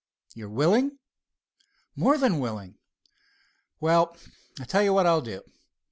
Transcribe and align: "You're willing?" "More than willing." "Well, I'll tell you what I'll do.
"You're 0.33 0.49
willing?" 0.49 0.97
"More 1.95 2.17
than 2.17 2.39
willing." 2.39 2.79
"Well, 3.79 4.17
I'll 4.59 4.65
tell 4.65 4.81
you 4.81 4.93
what 4.95 5.05
I'll 5.05 5.21
do. 5.21 5.43